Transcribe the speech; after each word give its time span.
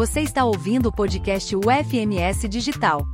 Você 0.00 0.22
está 0.22 0.46
ouvindo 0.46 0.88
o 0.88 0.92
podcast 0.92 1.54
UFMS 1.54 2.48
Digital. 2.48 3.06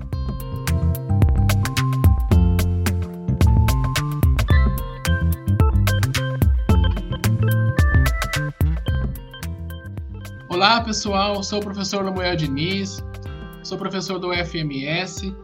Olá, 10.48 10.80
pessoal. 10.80 11.42
Sou 11.42 11.58
o 11.58 11.60
professor 11.60 12.04
Lamuel 12.04 12.36
Diniz, 12.36 13.04
sou 13.64 13.76
professor 13.76 14.20
do 14.20 14.30
UFMS 14.30 15.34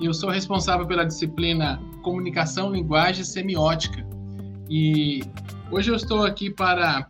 e 0.00 0.06
eu 0.06 0.14
sou 0.14 0.30
responsável 0.30 0.86
pela 0.86 1.04
disciplina 1.04 1.78
Comunicação, 2.02 2.72
Linguagem 2.72 3.20
e 3.20 3.26
Semiótica. 3.26 4.08
E 4.70 5.20
hoje 5.70 5.90
eu 5.90 5.96
estou 5.96 6.24
aqui 6.24 6.48
para 6.48 7.06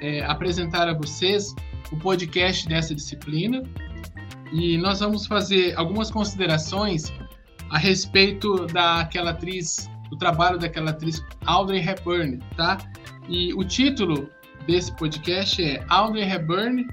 é, 0.00 0.24
apresentar 0.24 0.88
a 0.88 0.94
vocês 0.94 1.54
o 1.92 1.96
podcast 1.96 2.68
dessa 2.68 2.94
disciplina 2.94 3.62
e 4.52 4.76
nós 4.78 5.00
vamos 5.00 5.26
fazer 5.26 5.76
algumas 5.76 6.10
considerações 6.10 7.12
a 7.70 7.78
respeito 7.78 8.66
daquela 8.66 9.30
atriz, 9.30 9.90
do 10.10 10.16
trabalho 10.16 10.58
daquela 10.58 10.90
atriz 10.90 11.22
Audrey 11.46 11.80
Hepburn, 11.80 12.38
tá? 12.56 12.78
E 13.28 13.52
o 13.54 13.64
título 13.64 14.28
desse 14.66 14.94
podcast 14.96 15.62
é 15.62 15.84
Audrey 15.88 16.22
Hepburn 16.22 16.86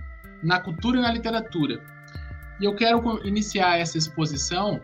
na 0.44 0.60
cultura 0.60 0.98
e 0.98 1.02
na 1.02 1.12
literatura. 1.12 1.82
E 2.60 2.66
eu 2.66 2.76
quero 2.76 3.26
iniciar 3.28 3.78
essa 3.78 3.98
exposição 3.98 4.80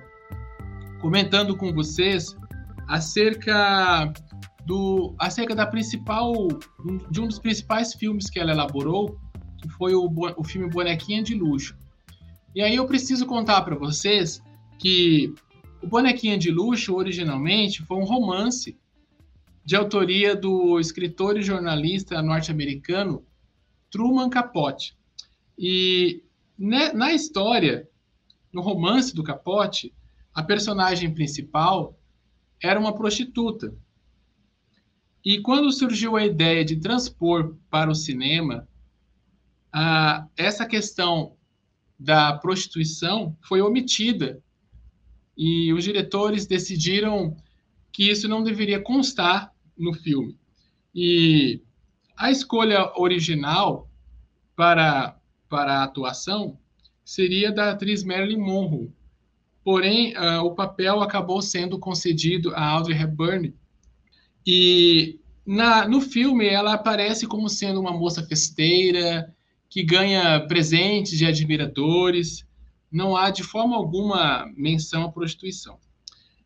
comentando 0.99 1.55
com 1.55 1.73
vocês 1.73 2.35
acerca 2.87 4.11
do 4.65 5.15
acerca 5.19 5.55
da 5.55 5.65
principal 5.65 6.47
de 7.09 7.21
um 7.21 7.27
dos 7.27 7.39
principais 7.39 7.93
filmes 7.93 8.29
que 8.29 8.39
ela 8.39 8.51
elaborou, 8.51 9.17
que 9.61 9.69
foi 9.69 9.93
o, 9.93 10.09
o 10.37 10.43
filme 10.43 10.69
Bonequinha 10.69 11.23
de 11.23 11.35
Luxo. 11.35 11.75
E 12.55 12.61
aí 12.61 12.75
eu 12.75 12.87
preciso 12.87 13.25
contar 13.25 13.61
para 13.61 13.75
vocês 13.75 14.41
que 14.79 15.33
o 15.81 15.87
Bonequinha 15.87 16.37
de 16.37 16.51
Luxo 16.51 16.95
originalmente 16.95 17.83
foi 17.83 17.97
um 17.97 18.05
romance 18.05 18.77
de 19.63 19.75
autoria 19.75 20.35
do 20.35 20.79
escritor 20.79 21.37
e 21.37 21.43
jornalista 21.43 22.21
norte-americano 22.21 23.25
Truman 23.89 24.29
Capote. 24.29 24.97
E 25.57 26.23
né, 26.57 26.93
na 26.93 27.13
história, 27.13 27.87
no 28.51 28.61
romance 28.61 29.13
do 29.13 29.23
Capote, 29.23 29.93
a 30.33 30.41
personagem 30.41 31.13
principal 31.13 31.97
era 32.63 32.79
uma 32.79 32.95
prostituta. 32.95 33.73
E 35.23 35.41
quando 35.41 35.71
surgiu 35.71 36.15
a 36.15 36.25
ideia 36.25 36.63
de 36.63 36.77
transpor 36.77 37.55
para 37.69 37.91
o 37.91 37.95
cinema, 37.95 38.67
ah, 39.79 40.27
essa 40.35 40.65
questão 40.65 41.35
da 41.99 42.33
prostituição 42.33 43.37
foi 43.47 43.61
omitida 43.61 44.41
e 45.37 45.71
os 45.71 45.83
diretores 45.83 46.47
decidiram 46.47 47.37
que 47.91 48.09
isso 48.09 48.27
não 48.27 48.41
deveria 48.41 48.81
constar 48.81 49.53
no 49.77 49.93
filme. 49.93 50.35
E 50.95 51.61
a 52.17 52.31
escolha 52.31 52.91
original 52.99 53.87
para, 54.55 55.15
para 55.47 55.79
a 55.79 55.83
atuação 55.83 56.57
seria 57.05 57.51
da 57.51 57.69
atriz 57.69 58.03
Marilyn 58.03 58.39
Monroe, 58.39 58.91
Porém, 59.63 60.15
uh, 60.17 60.43
o 60.43 60.55
papel 60.55 61.01
acabou 61.01 61.41
sendo 61.41 61.77
concedido 61.77 62.55
a 62.55 62.65
Audrey 62.65 62.97
Hepburn. 62.97 63.53
E 64.45 65.19
na, 65.45 65.87
no 65.87 66.01
filme 66.01 66.47
ela 66.47 66.73
aparece 66.73 67.27
como 67.27 67.47
sendo 67.47 67.79
uma 67.79 67.91
moça 67.91 68.25
festeira, 68.25 69.35
que 69.69 69.83
ganha 69.83 70.39
presentes 70.47 71.17
de 71.17 71.25
admiradores. 71.25 72.45
Não 72.91 73.15
há 73.15 73.29
de 73.29 73.43
forma 73.43 73.75
alguma 73.75 74.51
menção 74.55 75.05
à 75.05 75.11
prostituição. 75.11 75.77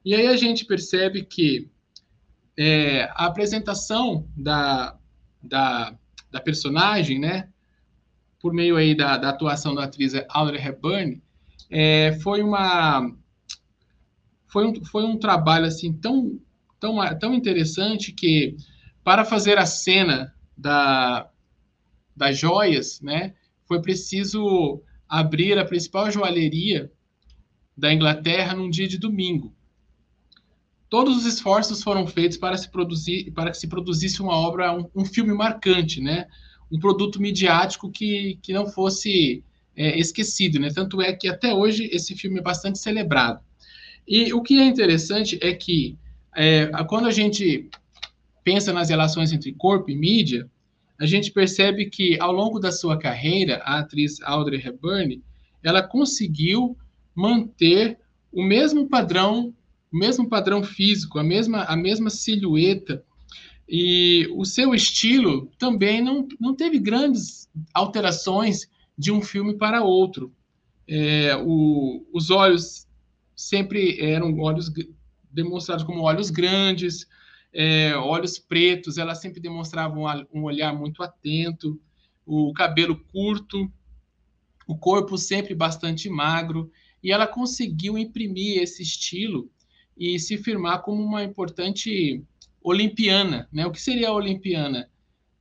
E 0.03 0.15
aí 0.15 0.27
a 0.27 0.35
gente 0.35 0.65
percebe 0.65 1.23
que 1.23 1.69
é, 2.57 3.03
a 3.13 3.25
apresentação 3.25 4.27
da, 4.35 4.97
da, 5.41 5.95
da, 6.31 6.41
personagem, 6.41 7.19
né, 7.19 7.47
por 8.39 8.53
meio 8.53 8.75
aí 8.75 8.95
da, 8.95 9.17
da 9.17 9.29
atuação 9.29 9.75
da 9.75 9.83
atriz 9.83 10.13
Audrey 10.29 10.59
Hepburn, 10.59 11.21
é, 11.69 12.17
foi 12.21 12.41
uma 12.41 13.11
foi 14.47 14.67
um, 14.67 14.83
foi 14.83 15.05
um 15.05 15.17
trabalho 15.17 15.65
assim 15.65 15.93
tão, 15.93 16.37
tão, 16.77 16.97
tão 17.17 17.33
interessante 17.33 18.11
que 18.11 18.57
para 19.01 19.23
fazer 19.23 19.57
a 19.57 19.65
cena 19.65 20.35
da, 20.57 21.30
das 22.15 22.37
joias, 22.37 23.01
né, 23.01 23.33
foi 23.65 23.81
preciso 23.81 24.81
abrir 25.07 25.57
a 25.57 25.65
principal 25.65 26.11
joalheria 26.11 26.91
da 27.75 27.93
Inglaterra 27.93 28.55
num 28.55 28.69
dia 28.69 28.87
de 28.87 28.97
domingo. 28.97 29.53
Todos 30.89 31.17
os 31.17 31.25
esforços 31.25 31.81
foram 31.81 32.05
feitos 32.05 32.37
para 32.37 32.57
se 32.57 32.69
produzir, 32.69 33.31
para 33.31 33.51
que 33.51 33.57
se 33.57 33.67
produzisse 33.67 34.21
uma 34.21 34.35
obra, 34.35 34.73
um, 34.77 34.89
um 34.93 35.05
filme 35.05 35.33
marcante, 35.33 36.01
né, 36.01 36.27
um 36.71 36.79
produto 36.79 37.21
midiático 37.21 37.89
que, 37.89 38.37
que 38.41 38.53
não 38.53 38.67
fosse 38.67 39.43
é, 39.75 39.97
esquecido, 39.97 40.59
né? 40.59 40.69
Tanto 40.73 41.01
é 41.01 41.13
que 41.13 41.27
até 41.27 41.53
hoje 41.53 41.89
esse 41.91 42.15
filme 42.15 42.39
é 42.39 42.41
bastante 42.41 42.79
celebrado. 42.79 43.39
E 44.07 44.33
o 44.33 44.41
que 44.41 44.59
é 44.59 44.65
interessante 44.65 45.39
é 45.41 45.53
que 45.53 45.97
é, 46.35 46.67
quando 46.87 47.07
a 47.07 47.11
gente 47.11 47.69
pensa 48.43 48.73
nas 48.73 48.89
relações 48.89 49.31
entre 49.31 49.53
corpo 49.53 49.89
e 49.89 49.95
mídia, 49.95 50.49
a 51.01 51.05
gente 51.07 51.31
percebe 51.31 51.89
que 51.89 52.15
ao 52.19 52.31
longo 52.31 52.59
da 52.59 52.71
sua 52.71 52.95
carreira, 52.95 53.57
a 53.65 53.79
atriz 53.79 54.21
Audrey 54.21 54.63
Hepburn, 54.63 55.19
ela 55.63 55.81
conseguiu 55.81 56.77
manter 57.15 57.97
o 58.31 58.43
mesmo 58.43 58.87
padrão, 58.87 59.51
o 59.91 59.97
mesmo 59.97 60.29
padrão 60.29 60.63
físico, 60.63 61.17
a 61.17 61.23
mesma, 61.23 61.63
a 61.63 61.75
mesma 61.75 62.11
silhueta, 62.11 63.03
e 63.67 64.29
o 64.35 64.45
seu 64.45 64.75
estilo 64.75 65.51
também 65.57 66.03
não, 66.03 66.27
não 66.39 66.55
teve 66.55 66.77
grandes 66.77 67.49
alterações 67.73 68.69
de 68.95 69.11
um 69.11 69.23
filme 69.23 69.55
para 69.55 69.83
outro. 69.83 70.31
É, 70.87 71.35
o, 71.35 72.05
os 72.13 72.29
olhos 72.29 72.87
sempre 73.35 73.99
eram 73.99 74.37
olhos 74.37 74.71
demonstrados 75.31 75.83
como 75.83 76.03
olhos 76.03 76.29
grandes, 76.29 77.07
é, 77.53 77.95
olhos 77.95 78.39
pretos, 78.39 78.97
ela 78.97 79.15
sempre 79.15 79.39
demonstrava 79.39 79.97
um, 79.97 80.05
um 80.33 80.43
olhar 80.43 80.73
muito 80.73 81.03
atento, 81.03 81.79
o 82.25 82.53
cabelo 82.53 82.97
curto, 83.11 83.71
o 84.67 84.77
corpo 84.77 85.17
sempre 85.17 85.53
bastante 85.53 86.09
magro, 86.09 86.71
e 87.03 87.11
ela 87.11 87.27
conseguiu 87.27 87.97
imprimir 87.97 88.61
esse 88.61 88.83
estilo 88.83 89.49
e 89.97 90.19
se 90.19 90.37
firmar 90.37 90.81
como 90.81 91.03
uma 91.03 91.23
importante 91.23 92.23
olimpiana. 92.63 93.49
Né? 93.51 93.65
O 93.65 93.71
que 93.71 93.81
seria 93.81 94.09
a 94.09 94.13
olimpiana? 94.13 94.89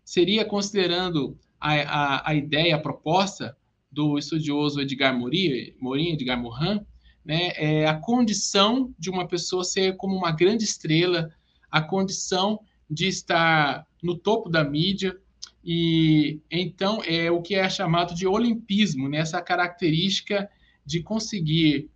Seria 0.04 0.44
considerando 0.44 1.38
a, 1.60 1.75
a, 1.75 2.31
a 2.31 2.34
ideia, 2.34 2.76
a 2.76 2.81
proposta 2.81 3.56
do 3.93 4.19
estudioso 4.19 4.81
Edgar 4.81 5.16
Morin, 5.16 6.12
Edgar 6.12 6.41
Morin, 6.41 6.81
né, 7.25 7.53
é 7.56 7.87
a 7.87 7.94
condição 7.94 8.94
de 8.99 9.10
uma 9.10 9.28
pessoa 9.28 9.62
ser 9.62 9.97
como 9.97 10.16
uma 10.16 10.32
grande 10.32 10.65
estrela, 10.65 11.31
a 11.70 11.81
condição 11.81 12.60
de 12.91 13.06
estar 13.06 13.86
no 14.03 14.16
topo 14.16 14.48
da 14.48 14.64
mídia, 14.64 15.16
e 15.64 16.41
então 16.50 17.03
é 17.04 17.31
o 17.31 17.42
que 17.42 17.54
é 17.54 17.69
chamado 17.69 18.14
de 18.14 18.26
olimpismo, 18.26 19.08
né, 19.08 19.19
essa 19.19 19.41
característica 19.41 20.48
de 20.84 21.03
conseguir 21.03 21.91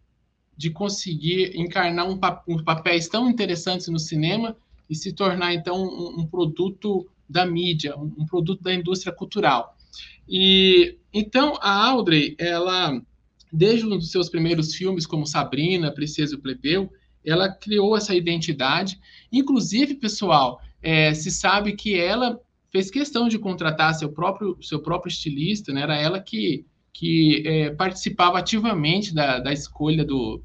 de 0.57 0.71
conseguir 0.71 1.59
encarnar 1.59 2.09
um, 2.09 2.19
um 2.47 2.63
papéis 2.63 3.09
tão 3.09 3.29
interessantes 3.29 3.89
no 3.89 3.99
cinema 3.99 4.57
e 4.89 4.95
se 4.95 5.13
tornar 5.13 5.53
então 5.53 5.83
um, 5.83 6.21
um 6.21 6.27
produto 6.27 7.09
da 7.29 7.45
mídia, 7.45 7.97
um, 7.97 8.13
um 8.19 8.27
produto 8.27 8.63
da 8.63 8.73
indústria 8.73 9.13
cultural. 9.13 9.77
E 10.29 10.97
então 11.13 11.59
a 11.61 11.89
Audrey, 11.89 12.37
ela 12.39 13.03
desde 13.53 13.87
um 13.87 13.91
dos 13.91 14.11
seus 14.11 14.29
primeiros 14.29 14.75
filmes, 14.75 15.07
como 15.07 15.27
Sabrina, 15.27 15.93
Princesa 15.93 16.35
e 16.35 16.37
o 16.37 16.41
Plebeu, 16.41 16.91
ela 17.25 17.49
criou 17.49 17.97
essa 17.97 18.15
identidade. 18.15 18.99
Inclusive, 19.33 19.95
pessoal, 19.95 20.61
é, 20.83 21.15
se 21.15 21.31
sabe 21.31 21.73
que 21.73 21.99
ela 21.99 22.41
fez 22.71 22.91
questão 22.91 23.29
de 23.29 23.39
contratar 23.39 23.95
seu 23.95 24.11
próprio, 24.11 24.59
seu 24.61 24.81
próprio 24.81 25.11
estilista, 25.11 25.73
né? 25.73 25.83
Era 25.83 25.97
ela 25.97 26.21
que, 26.21 26.67
que 26.93 27.43
é, 27.47 27.71
participava 27.71 28.39
ativamente 28.39 29.15
da, 29.15 29.39
da 29.39 29.53
escolha 29.53 30.05
do, 30.05 30.43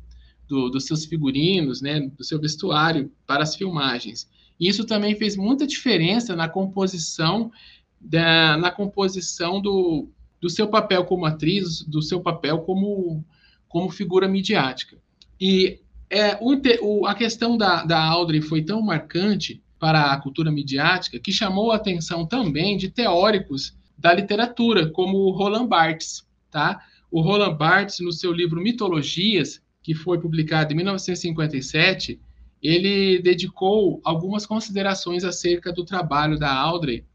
do, 0.47 0.69
dos 0.69 0.85
seus 0.85 1.05
figurinos, 1.05 1.81
né? 1.81 1.99
Do 1.99 2.23
seu 2.23 2.39
vestuário 2.39 3.11
para 3.25 3.43
as 3.43 3.55
filmagens. 3.55 4.29
Isso 4.59 4.85
também 4.85 5.15
fez 5.15 5.35
muita 5.35 5.65
diferença 5.65 6.35
na 6.35 6.47
composição 6.47 7.51
da, 7.99 8.57
na 8.57 8.71
composição 8.71 9.61
do, 9.61 10.09
do 10.39 10.49
seu 10.49 10.67
papel 10.67 11.05
como 11.05 11.25
atriz, 11.25 11.81
do 11.83 12.01
seu 12.01 12.21
papel 12.21 12.59
como, 12.59 13.23
como 13.67 13.89
figura 13.89 14.27
midiática. 14.27 14.97
E 15.39 15.79
é, 16.09 16.38
o, 16.41 16.56
o, 16.81 17.06
a 17.06 17.13
questão 17.13 17.57
da, 17.57 17.83
da 17.83 18.01
Audrey 18.01 18.41
foi 18.41 18.63
tão 18.63 18.81
marcante 18.81 19.61
para 19.79 20.11
a 20.11 20.21
cultura 20.21 20.51
midiática 20.51 21.19
que 21.19 21.31
chamou 21.31 21.71
a 21.71 21.75
atenção 21.75 22.25
também 22.25 22.77
de 22.77 22.89
teóricos 22.89 23.77
da 23.97 24.13
literatura, 24.13 24.89
como 24.89 25.29
Roland 25.31 25.67
Barthes. 25.67 26.27
Tá? 26.51 26.81
o 27.11 27.21
Roland 27.21 27.56
Barthes, 27.56 28.00
no 28.00 28.11
seu 28.11 28.31
livro 28.31 28.61
Mitologias, 28.61 29.61
que 29.81 29.95
foi 29.95 30.19
publicado 30.19 30.73
em 30.73 30.75
1957, 30.75 32.19
ele 32.61 33.21
dedicou 33.21 34.01
algumas 34.03 34.45
considerações 34.45 35.23
acerca 35.23 35.71
do 35.71 35.85
trabalho 35.85 36.38
da 36.38 36.53
Audrey 36.53 37.06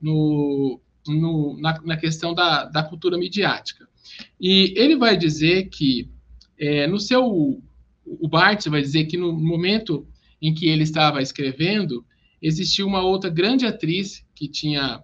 no, 0.00 0.80
no, 1.06 1.56
na, 1.60 1.80
na, 1.82 1.96
questão 1.96 2.34
da, 2.34 2.64
da, 2.64 2.82
cultura 2.82 3.18
midiática. 3.18 3.86
E 4.40 4.74
ele 4.76 4.96
vai 4.96 5.16
dizer 5.16 5.68
que, 5.68 6.10
é, 6.58 6.86
no 6.86 6.98
seu. 6.98 7.62
O 8.06 8.28
Barthes 8.28 8.66
vai 8.66 8.80
dizer 8.80 9.06
que 9.06 9.16
no 9.16 9.32
momento 9.32 10.06
em 10.40 10.54
que 10.54 10.68
ele 10.68 10.84
estava 10.84 11.20
escrevendo, 11.20 12.04
existia 12.40 12.86
uma 12.86 13.02
outra 13.02 13.28
grande 13.28 13.66
atriz 13.66 14.24
que 14.34 14.48
tinha, 14.48 15.02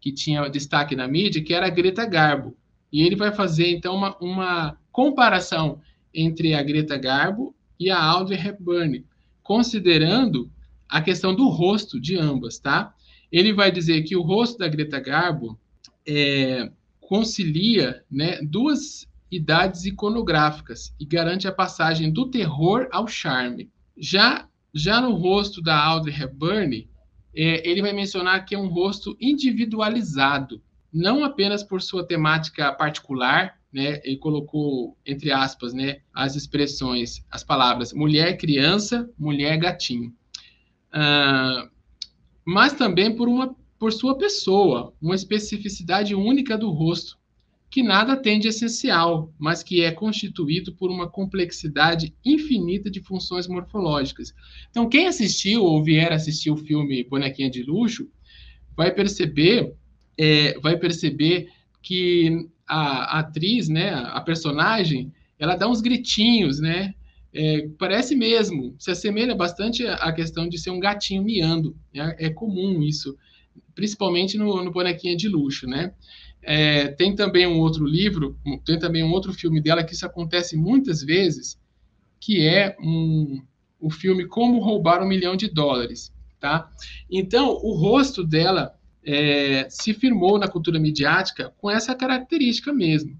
que 0.00 0.12
tinha 0.12 0.48
destaque 0.48 0.94
na 0.94 1.08
mídia, 1.08 1.42
que 1.42 1.54
era 1.54 1.66
a 1.66 1.70
Greta 1.70 2.06
Garbo. 2.06 2.56
E 2.92 3.02
ele 3.02 3.16
vai 3.16 3.32
fazer, 3.32 3.70
então, 3.70 3.96
uma, 3.96 4.16
uma 4.18 4.78
comparação 4.92 5.80
entre 6.14 6.54
a 6.54 6.62
Greta 6.62 6.96
Garbo 6.96 7.54
e 7.78 7.90
a 7.90 8.02
Audrey 8.02 8.38
Hepburn, 8.38 9.04
considerando 9.42 10.50
a 10.88 11.02
questão 11.02 11.34
do 11.34 11.48
rosto 11.48 12.00
de 12.00 12.16
ambas, 12.16 12.58
tá? 12.58 12.94
Ele 13.30 13.52
vai 13.52 13.70
dizer 13.70 14.02
que 14.02 14.16
o 14.16 14.22
rosto 14.22 14.58
da 14.58 14.68
Greta 14.68 15.00
Garbo 15.00 15.58
é, 16.06 16.70
concilia 17.00 18.02
né, 18.10 18.40
duas 18.42 19.06
idades 19.30 19.84
iconográficas 19.84 20.94
e 20.98 21.04
garante 21.04 21.48
a 21.48 21.52
passagem 21.52 22.12
do 22.12 22.30
terror 22.30 22.88
ao 22.92 23.06
charme. 23.06 23.70
Já, 23.96 24.48
já 24.72 25.00
no 25.00 25.12
rosto 25.12 25.60
da 25.60 25.76
Audrey 25.76 26.14
Hepburn, 26.14 26.88
é, 27.34 27.68
ele 27.68 27.82
vai 27.82 27.92
mencionar 27.92 28.44
que 28.44 28.54
é 28.54 28.58
um 28.58 28.68
rosto 28.68 29.16
individualizado, 29.20 30.62
não 30.92 31.24
apenas 31.24 31.62
por 31.62 31.82
sua 31.82 32.06
temática 32.06 32.72
particular, 32.72 33.58
né, 33.72 34.00
ele 34.04 34.16
colocou 34.16 34.96
entre 35.04 35.30
aspas, 35.30 35.74
né, 35.74 35.98
as 36.14 36.34
expressões, 36.34 37.22
as 37.30 37.44
palavras 37.44 37.92
mulher 37.92 38.38
criança, 38.38 39.10
mulher 39.18 39.58
gatinho, 39.58 40.14
uh, 40.94 41.68
mas 42.44 42.72
também 42.72 43.14
por 43.14 43.28
uma 43.28 43.54
por 43.78 43.92
sua 43.92 44.16
pessoa, 44.16 44.94
uma 45.02 45.14
especificidade 45.14 46.14
única 46.14 46.56
do 46.56 46.70
rosto, 46.70 47.18
que 47.70 47.82
nada 47.82 48.16
tem 48.16 48.38
de 48.38 48.48
essencial, 48.48 49.32
mas 49.38 49.62
que 49.62 49.82
é 49.82 49.90
constituído 49.90 50.72
por 50.72 50.90
uma 50.90 51.08
complexidade 51.08 52.14
infinita 52.24 52.90
de 52.90 53.00
funções 53.00 53.46
morfológicas. 53.46 54.32
Então, 54.70 54.88
quem 54.88 55.06
assistiu 55.06 55.62
ou 55.64 55.82
vier 55.82 56.12
assistir 56.12 56.50
o 56.50 56.56
filme 56.56 57.04
Bonequinha 57.04 57.50
de 57.50 57.62
Luxo 57.62 58.08
vai 58.76 58.92
perceber, 58.92 59.74
é, 60.16 60.58
vai 60.60 60.76
perceber 60.76 61.48
que 61.82 62.48
a, 62.66 63.16
a, 63.16 63.18
atriz, 63.20 63.68
né, 63.68 63.90
a 63.90 64.20
personagem, 64.20 65.12
ela 65.38 65.56
dá 65.56 65.68
uns 65.68 65.80
gritinhos, 65.80 66.60
né? 66.60 66.94
É, 67.32 67.68
parece 67.78 68.16
mesmo, 68.16 68.74
se 68.78 68.90
assemelha 68.90 69.34
bastante 69.34 69.86
à 69.86 70.10
questão 70.10 70.48
de 70.48 70.58
ser 70.58 70.70
um 70.70 70.80
gatinho 70.80 71.22
miando. 71.22 71.76
Né? 71.92 72.16
É 72.18 72.30
comum 72.30 72.82
isso, 72.82 73.14
principalmente 73.74 74.38
no, 74.38 74.62
no 74.62 74.70
bonequinha 74.70 75.16
de 75.16 75.28
luxo, 75.28 75.66
né? 75.66 75.92
É, 76.42 76.88
tem 76.88 77.14
também 77.14 77.46
um 77.46 77.58
outro 77.58 77.84
livro, 77.84 78.38
tem 78.64 78.78
também 78.78 79.02
um 79.02 79.10
outro 79.10 79.32
filme 79.32 79.60
dela 79.60 79.82
que 79.82 79.94
isso 79.94 80.06
acontece 80.06 80.56
muitas 80.56 81.02
vezes, 81.02 81.58
que 82.20 82.46
é 82.46 82.76
um, 82.80 83.42
o 83.80 83.90
filme 83.90 84.26
Como 84.26 84.60
Roubar 84.60 85.02
um 85.02 85.08
Milhão 85.08 85.36
de 85.36 85.48
Dólares, 85.48 86.12
tá? 86.38 86.70
Então, 87.10 87.50
o 87.50 87.72
rosto 87.72 88.22
dela 88.22 88.76
é, 89.04 89.66
se 89.68 89.92
firmou 89.92 90.38
na 90.38 90.48
cultura 90.48 90.78
midiática 90.78 91.52
com 91.58 91.70
essa 91.70 91.94
característica 91.94 92.72
mesmo, 92.72 93.18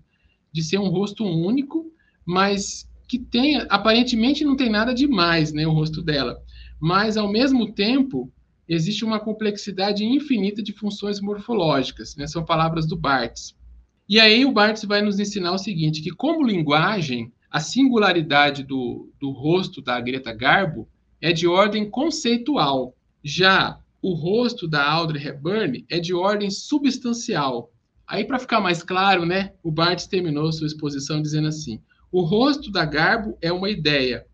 de 0.52 0.62
ser 0.62 0.78
um 0.78 0.88
rosto 0.88 1.24
único, 1.24 1.92
mas 2.24 2.88
que 3.08 3.18
tem, 3.18 3.56
aparentemente 3.68 4.44
não 4.44 4.56
tem 4.56 4.68
nada 4.68 4.92
demais, 4.92 5.52
né, 5.52 5.66
o 5.66 5.72
rosto 5.72 6.02
dela, 6.02 6.42
mas 6.80 7.16
ao 7.16 7.30
mesmo 7.30 7.72
tempo 7.72 8.32
existe 8.68 9.04
uma 9.04 9.20
complexidade 9.20 10.04
infinita 10.04 10.62
de 10.62 10.72
funções 10.72 11.20
morfológicas, 11.20 12.16
né, 12.16 12.26
são 12.26 12.44
palavras 12.44 12.86
do 12.86 12.96
Barthes. 12.96 13.54
E 14.08 14.20
aí 14.20 14.44
o 14.44 14.52
Barthes 14.52 14.84
vai 14.84 15.02
nos 15.02 15.18
ensinar 15.18 15.52
o 15.52 15.58
seguinte, 15.58 16.02
que 16.02 16.10
como 16.10 16.46
linguagem, 16.46 17.32
a 17.50 17.60
singularidade 17.60 18.62
do, 18.62 19.10
do 19.20 19.30
rosto 19.30 19.80
da 19.80 20.00
Greta 20.00 20.32
Garbo 20.32 20.88
é 21.20 21.32
de 21.32 21.46
ordem 21.46 21.88
conceitual, 21.88 22.94
já 23.22 23.80
o 24.02 24.14
rosto 24.14 24.68
da 24.68 24.88
Audrey 24.88 25.26
Hepburn 25.26 25.84
é 25.88 25.98
de 25.98 26.14
ordem 26.14 26.50
substancial. 26.50 27.72
Aí, 28.06 28.24
para 28.24 28.38
ficar 28.38 28.60
mais 28.60 28.82
claro, 28.82 29.26
né, 29.26 29.52
o 29.62 29.70
Barthes 29.70 30.06
terminou 30.06 30.52
sua 30.52 30.68
exposição 30.68 31.20
dizendo 31.20 31.48
assim: 31.48 31.80
o 32.12 32.22
rosto 32.22 32.70
da 32.70 32.84
Garbo 32.84 33.36
é 33.42 33.52
uma 33.52 33.68
ideia, 33.68 34.24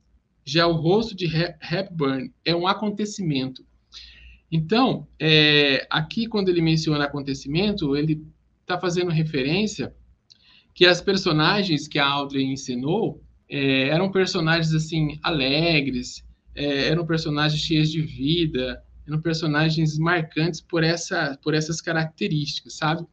já 0.44 0.66
o 0.66 0.72
rosto 0.72 1.14
de 1.14 1.26
Hepburn 1.26 2.32
é 2.44 2.54
um 2.54 2.66
acontecimento. 2.66 3.64
Então, 4.52 5.08
é, 5.18 5.86
aqui, 5.88 6.26
quando 6.26 6.50
ele 6.50 6.60
menciona 6.60 7.06
acontecimento, 7.06 7.96
ele 7.96 8.22
está 8.60 8.78
fazendo 8.78 9.10
referência 9.10 9.94
que 10.74 10.84
as 10.84 11.00
personagens 11.00 11.88
que 11.88 11.98
a 11.98 12.06
Audrey 12.06 12.44
ensinou 12.44 13.22
é, 13.48 13.88
eram 13.88 14.12
personagens 14.12 14.74
assim 14.74 15.18
alegres, 15.22 16.22
é, 16.54 16.88
eram 16.88 17.06
personagens 17.06 17.62
cheias 17.62 17.90
de 17.90 18.02
vida, 18.02 18.82
eram 19.06 19.22
personagens 19.22 19.98
marcantes 19.98 20.60
por, 20.60 20.84
essa, 20.84 21.38
por 21.42 21.54
essas 21.54 21.80
características, 21.80 22.74
sabe? 22.74 23.06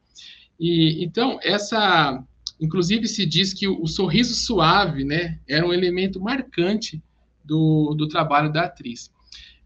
E 0.60 1.02
então 1.04 1.40
essa, 1.42 2.22
inclusive 2.60 3.08
se 3.08 3.26
diz 3.26 3.54
que 3.54 3.66
o, 3.66 3.82
o 3.82 3.88
sorriso 3.88 4.36
suave, 4.36 5.06
né, 5.06 5.40
era 5.48 5.66
um 5.66 5.74
elemento 5.74 6.20
marcante 6.20 7.02
do, 7.46 7.94
do 7.98 8.10
trabalho 8.10 8.52
da 8.52 8.64
atriz. 8.64 9.10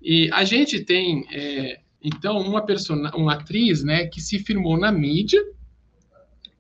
E 0.04 0.30
a 0.34 0.44
gente 0.44 0.82
tem 0.82 1.26
é, 1.32 1.80
então 2.04 2.40
uma 2.40 2.62
persona, 2.66 3.16
uma 3.16 3.34
atriz, 3.36 3.84
né, 3.84 4.06
que 4.06 4.20
se 4.20 4.38
firmou 4.40 4.78
na 4.78 4.92
mídia 4.92 5.42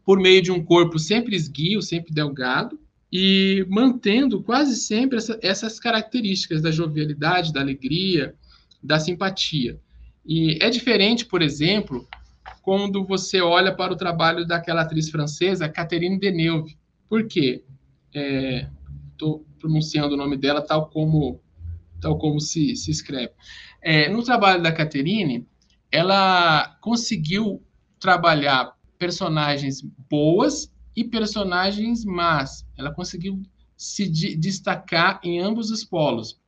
por 0.06 0.20
meio 0.20 0.42
de 0.42 0.52
um 0.52 0.64
corpo 0.64 0.98
sempre 0.98 1.36
esguio, 1.36 1.82
sempre 1.82 2.14
delgado, 2.14 2.80
e 3.12 3.66
mantendo 3.70 4.42
quase 4.42 4.76
sempre 4.76 5.18
essa, 5.18 5.38
essas 5.42 5.80
características 5.80 6.62
da 6.62 6.72
jovialidade, 6.72 7.54
da 7.54 7.62
alegria, 7.62 8.34
da 8.82 9.00
simpatia. 9.00 9.80
E 10.26 10.58
é 10.62 10.70
diferente, 10.70 11.26
por 11.26 11.42
exemplo, 11.42 12.08
quando 12.64 13.06
você 13.06 13.40
olha 13.40 13.74
para 13.74 13.94
o 13.94 13.98
trabalho 13.98 14.48
daquela 14.48 14.82
atriz 14.82 15.10
francesa, 15.10 15.70
Catherine 15.70 16.20
Deneuve. 16.20 16.78
Por 17.08 17.28
quê? 17.28 17.64
Estou 19.12 19.46
é, 19.46 19.60
pronunciando 19.60 20.16
o 20.16 20.18
nome 20.18 20.36
dela 20.36 20.62
tal 20.62 20.90
como, 20.90 21.40
tal 22.04 22.18
como 22.18 22.40
se, 22.40 22.76
se 22.76 22.92
escreve. 22.92 23.32
É, 23.82 24.10
no 24.10 24.22
trabalho 24.22 24.62
da 24.62 24.72
Catherine, 24.72 25.48
ela 25.92 26.78
conseguiu 26.82 27.64
trabalhar 28.00 28.74
personagens 29.00 29.82
boas 30.10 30.72
e 30.96 31.04
personagens 31.04 32.06
más. 32.06 32.66
Ela 32.78 32.94
conseguiu 32.94 33.42
se 33.76 34.08
destacar 34.36 35.20
em 35.24 35.40
ambos 35.40 35.72
os 35.72 35.84
polos. 35.84 36.40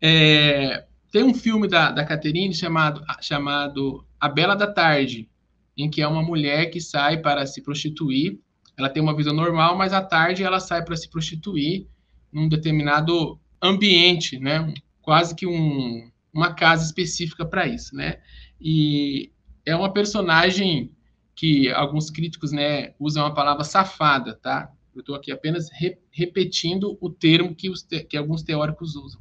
É, 0.00 0.84
tem 1.10 1.24
um 1.24 1.34
filme 1.34 1.68
da, 1.68 1.90
da 1.90 2.04
Catherine 2.04 2.52
chamado, 2.52 3.02
chamado 3.20 4.04
A 4.20 4.28
Bela 4.28 4.54
da 4.54 4.66
Tarde, 4.66 5.28
em 5.76 5.88
que 5.88 6.02
é 6.02 6.08
uma 6.08 6.22
mulher 6.22 6.66
que 6.66 6.80
sai 6.80 7.18
para 7.18 7.46
se 7.46 7.62
prostituir. 7.62 8.38
Ela 8.76 8.90
tem 8.90 9.02
uma 9.02 9.16
vida 9.16 9.32
normal, 9.32 9.76
mas 9.76 9.92
à 9.92 10.02
tarde 10.02 10.42
ela 10.42 10.60
sai 10.60 10.84
para 10.84 10.96
se 10.96 11.08
prostituir 11.08 11.86
num 12.32 12.48
determinado 12.48 13.38
ambiente, 13.62 14.38
né? 14.38 14.74
Quase 15.06 15.36
que 15.36 15.46
um, 15.46 16.10
uma 16.34 16.52
casa 16.52 16.84
específica 16.84 17.46
para 17.46 17.64
isso, 17.64 17.94
né? 17.94 18.18
E 18.60 19.30
é 19.64 19.76
uma 19.76 19.92
personagem 19.92 20.90
que 21.32 21.70
alguns 21.70 22.10
críticos, 22.10 22.50
né, 22.50 22.92
usam 22.98 23.24
a 23.24 23.30
palavra 23.30 23.62
safada, 23.62 24.34
tá? 24.34 24.68
Eu 24.92 24.98
estou 24.98 25.14
aqui 25.14 25.30
apenas 25.30 25.70
re 25.70 25.96
repetindo 26.10 26.98
o 27.00 27.08
termo 27.08 27.54
que, 27.54 27.70
os 27.70 27.84
te 27.84 28.02
que 28.02 28.16
alguns 28.16 28.42
teóricos 28.42 28.96
usam. 28.96 29.20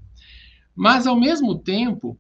Mas, 0.73 1.05
ao 1.05 1.15
mesmo 1.15 1.59
tempo, 1.59 2.17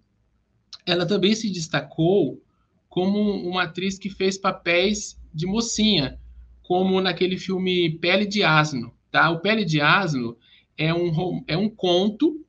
ela 0.85 1.07
também 1.07 1.33
se 1.33 1.49
destacou 1.49 2.39
como 2.87 3.19
uma 3.49 3.63
atriz 3.63 3.97
que 3.97 4.11
fez 4.11 4.37
papéis 4.37 5.19
de 5.33 5.47
mocinha, 5.47 6.19
como 6.61 7.01
naquele 7.01 7.39
filme 7.39 7.97
Pele 7.97 8.27
de 8.27 8.43
Asno. 8.43 8.93
Tá? 9.09 9.31
O 9.31 9.39
Pele 9.39 9.65
de 9.65 9.81
Asno 9.81 10.37
é 10.77 10.93
um, 10.93 11.43
é 11.47 11.57
um 11.57 11.67
conto, 11.67 12.44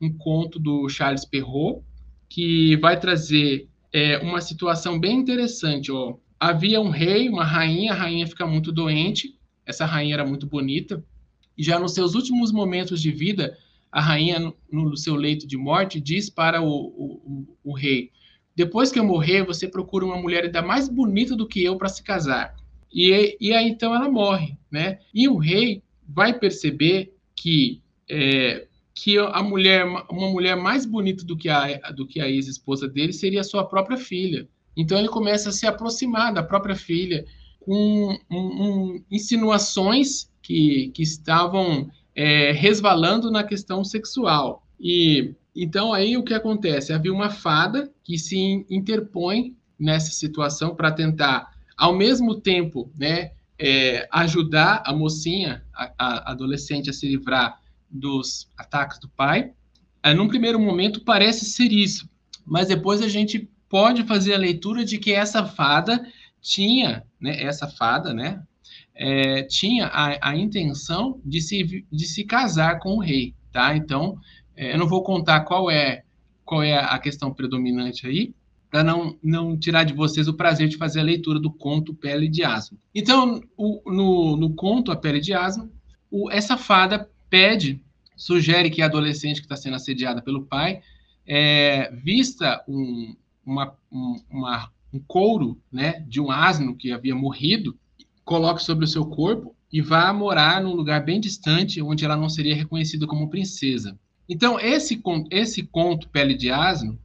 um 0.00 0.12
conto 0.12 0.58
do 0.58 0.88
Charles 0.88 1.24
Perrault, 1.24 1.82
que 2.28 2.76
vai 2.76 2.98
trazer 2.98 3.68
é, 3.92 4.18
uma 4.18 4.40
situação 4.40 4.98
bem 4.98 5.18
interessante. 5.18 5.90
Ó. 5.90 6.16
Havia 6.38 6.80
um 6.80 6.90
rei, 6.90 7.28
uma 7.28 7.44
rainha, 7.44 7.92
a 7.92 7.96
rainha 7.96 8.26
fica 8.26 8.46
muito 8.46 8.72
doente, 8.72 9.38
essa 9.64 9.86
rainha 9.86 10.14
era 10.14 10.26
muito 10.26 10.46
bonita, 10.46 11.02
e 11.56 11.62
já 11.62 11.78
nos 11.78 11.94
seus 11.94 12.14
últimos 12.14 12.52
momentos 12.52 13.00
de 13.00 13.10
vida, 13.10 13.56
a 13.90 14.00
rainha, 14.00 14.52
no 14.70 14.96
seu 14.96 15.14
leito 15.14 15.46
de 15.46 15.56
morte, 15.56 16.00
diz 16.00 16.28
para 16.28 16.60
o, 16.60 16.68
o, 16.68 17.56
o 17.64 17.72
rei: 17.72 18.10
Depois 18.54 18.92
que 18.92 18.98
eu 18.98 19.04
morrer, 19.04 19.42
você 19.44 19.66
procura 19.66 20.04
uma 20.04 20.20
mulher 20.20 20.44
ainda 20.44 20.60
mais 20.60 20.88
bonita 20.88 21.34
do 21.34 21.48
que 21.48 21.64
eu 21.64 21.76
para 21.76 21.88
se 21.88 22.02
casar. 22.02 22.54
E, 22.92 23.36
e 23.40 23.52
aí 23.54 23.68
então 23.68 23.94
ela 23.94 24.10
morre, 24.10 24.56
né? 24.70 24.98
E 25.14 25.28
o 25.28 25.36
rei 25.36 25.82
vai 26.06 26.38
perceber 26.38 27.14
que 27.34 27.80
é, 28.08 28.66
que 28.96 29.18
a 29.18 29.42
mulher, 29.42 29.84
uma 29.84 30.30
mulher 30.30 30.56
mais 30.56 30.86
bonita 30.86 31.22
do 31.22 31.36
que 31.36 31.50
a, 31.50 31.76
do 31.92 32.06
que 32.06 32.18
a 32.18 32.30
ex-esposa 32.30 32.88
dele 32.88 33.12
seria 33.12 33.42
a 33.42 33.44
sua 33.44 33.62
própria 33.62 33.98
filha. 33.98 34.48
Então 34.74 34.98
ele 34.98 35.08
começa 35.08 35.50
a 35.50 35.52
se 35.52 35.66
aproximar 35.66 36.32
da 36.32 36.42
própria 36.42 36.74
filha 36.74 37.26
com 37.60 38.18
um, 38.30 38.36
um, 38.36 39.04
insinuações 39.10 40.30
que, 40.40 40.90
que 40.94 41.02
estavam 41.02 41.90
é, 42.14 42.52
resvalando 42.52 43.30
na 43.30 43.44
questão 43.44 43.84
sexual. 43.84 44.66
E 44.80 45.34
então 45.54 45.92
aí 45.92 46.16
o 46.16 46.24
que 46.24 46.32
acontece? 46.32 46.94
Havia 46.94 47.12
uma 47.12 47.28
fada 47.28 47.92
que 48.02 48.16
se 48.16 48.64
interpõe 48.70 49.54
nessa 49.78 50.10
situação 50.10 50.74
para 50.74 50.90
tentar, 50.90 51.50
ao 51.76 51.94
mesmo 51.94 52.34
tempo, 52.34 52.90
né, 52.98 53.32
é, 53.58 54.08
ajudar 54.10 54.82
a 54.86 54.92
mocinha, 54.94 55.62
a, 55.74 55.92
a 55.98 56.30
adolescente, 56.32 56.88
a 56.88 56.94
se 56.94 57.06
livrar 57.06 57.60
dos 57.96 58.48
ataques 58.56 58.98
do 58.98 59.08
pai. 59.08 59.52
É, 60.02 60.14
num 60.14 60.28
primeiro 60.28 60.58
momento 60.60 61.02
parece 61.04 61.44
ser 61.46 61.72
isso, 61.72 62.08
mas 62.44 62.68
depois 62.68 63.02
a 63.02 63.08
gente 63.08 63.48
pode 63.68 64.04
fazer 64.04 64.34
a 64.34 64.38
leitura 64.38 64.84
de 64.84 64.98
que 64.98 65.12
essa 65.12 65.44
fada 65.44 66.06
tinha, 66.40 67.04
né, 67.20 67.42
essa 67.42 67.66
fada, 67.66 68.14
né, 68.14 68.42
é, 68.94 69.42
tinha 69.42 69.86
a, 69.86 70.30
a, 70.30 70.36
intenção 70.36 71.20
de 71.24 71.40
se, 71.40 71.84
de 71.90 72.06
se 72.06 72.24
casar 72.24 72.78
com 72.78 72.96
o 72.96 73.00
rei, 73.00 73.34
tá? 73.52 73.76
Então, 73.76 74.18
é, 74.56 74.74
eu 74.74 74.78
não 74.78 74.86
vou 74.86 75.02
contar 75.02 75.40
qual 75.40 75.70
é 75.70 76.02
qual 76.46 76.62
é 76.62 76.78
a 76.78 76.96
questão 77.00 77.34
predominante 77.34 78.06
aí, 78.06 78.32
para 78.70 78.84
não, 78.84 79.16
não 79.22 79.58
tirar 79.58 79.82
de 79.82 79.92
vocês 79.92 80.28
o 80.28 80.34
prazer 80.34 80.68
de 80.68 80.76
fazer 80.76 81.00
a 81.00 81.04
leitura 81.04 81.40
do 81.40 81.50
conto 81.50 81.92
Pele 81.92 82.28
de 82.28 82.44
Asno. 82.44 82.78
Então, 82.94 83.42
o, 83.56 83.82
no, 83.90 84.36
no 84.36 84.54
conto 84.54 84.92
A 84.92 84.96
Pele 84.96 85.20
de 85.20 85.34
Asno, 85.34 85.70
o, 86.08 86.30
essa 86.30 86.56
fada 86.56 87.10
pede, 87.28 87.82
sugere 88.16 88.70
que 88.70 88.82
a 88.82 88.86
adolescente 88.86 89.40
que 89.40 89.44
está 89.44 89.56
sendo 89.56 89.76
assediada 89.76 90.22
pelo 90.22 90.46
pai 90.46 90.80
é, 91.26 91.90
vista 91.92 92.64
um, 92.66 93.14
uma, 93.44 93.76
um, 93.92 94.20
uma, 94.30 94.72
um 94.92 94.98
couro 95.00 95.60
né, 95.70 96.00
de 96.08 96.20
um 96.20 96.30
asno 96.30 96.74
que 96.76 96.90
havia 96.90 97.14
morrido, 97.14 97.78
coloque 98.24 98.62
sobre 98.62 98.84
o 98.84 98.88
seu 98.88 99.06
corpo 99.06 99.54
e 99.72 99.80
vá 99.80 100.12
morar 100.12 100.62
num 100.62 100.74
lugar 100.74 101.04
bem 101.04 101.20
distante, 101.20 101.82
onde 101.82 102.04
ela 102.04 102.16
não 102.16 102.28
seria 102.28 102.54
reconhecida 102.54 103.06
como 103.06 103.28
princesa. 103.28 103.98
Então, 104.28 104.58
esse, 104.58 105.00
esse 105.30 105.62
conto 105.64 106.08
Pele 106.08 106.34
de 106.34 106.50
Asno, 106.50 106.98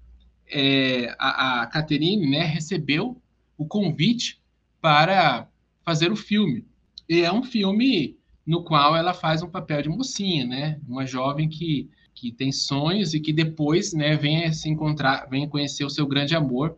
é, 0.48 1.16
a, 1.20 1.62
a 1.62 1.68
Catherine 1.68 2.30
né, 2.30 2.44
recebeu 2.44 3.22
o 3.58 3.66
convite 3.66 4.40
para 4.82 5.48
fazer 5.84 6.12
o 6.12 6.16
filme. 6.16 6.66
E 7.08 7.22
é 7.22 7.32
um 7.32 7.44
filme 7.44 8.18
no 8.52 8.62
qual 8.62 8.98
ela 8.98 9.14
faz 9.14 9.42
um 9.42 9.50
papel 9.50 9.82
de 9.82 9.88
mocinha, 9.88 10.46
né? 10.46 10.78
Uma 10.86 11.06
jovem 11.06 11.48
que, 11.48 11.90
que 12.14 12.34
tem 12.34 12.52
sonhos 12.52 13.14
e 13.14 13.20
que 13.22 13.32
depois, 13.32 13.94
né, 13.94 14.18
vem 14.18 14.52
se 14.52 14.68
encontrar, 14.68 15.26
vem 15.30 15.48
conhecer 15.48 15.86
o 15.86 15.90
seu 15.90 16.06
grande 16.06 16.36
amor 16.36 16.78